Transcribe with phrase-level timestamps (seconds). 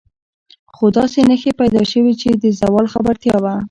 [0.75, 3.53] خو داسې نښې پیدا شوې چې د زوال خبرتیا وه.